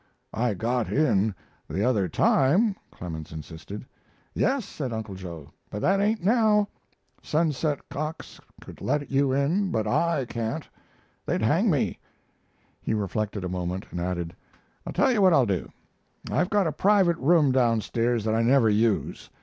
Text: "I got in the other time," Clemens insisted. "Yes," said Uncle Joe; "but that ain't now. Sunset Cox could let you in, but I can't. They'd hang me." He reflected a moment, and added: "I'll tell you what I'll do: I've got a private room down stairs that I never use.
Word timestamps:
"I 0.33 0.55
got 0.55 0.91
in 0.91 1.35
the 1.69 1.83
other 1.83 2.09
time," 2.09 2.75
Clemens 2.91 3.31
insisted. 3.31 3.85
"Yes," 4.33 4.65
said 4.65 4.91
Uncle 4.91 5.13
Joe; 5.13 5.51
"but 5.69 5.83
that 5.83 6.01
ain't 6.01 6.23
now. 6.23 6.69
Sunset 7.21 7.87
Cox 7.87 8.41
could 8.61 8.81
let 8.81 9.11
you 9.11 9.31
in, 9.31 9.69
but 9.69 9.85
I 9.85 10.25
can't. 10.25 10.67
They'd 11.23 11.43
hang 11.43 11.69
me." 11.69 11.99
He 12.81 12.95
reflected 12.95 13.43
a 13.43 13.47
moment, 13.47 13.85
and 13.91 13.99
added: 14.01 14.35
"I'll 14.87 14.93
tell 14.93 15.11
you 15.11 15.21
what 15.21 15.33
I'll 15.33 15.45
do: 15.45 15.69
I've 16.31 16.49
got 16.49 16.65
a 16.65 16.71
private 16.71 17.17
room 17.17 17.51
down 17.51 17.81
stairs 17.81 18.23
that 18.23 18.33
I 18.33 18.41
never 18.41 18.71
use. 18.71 19.29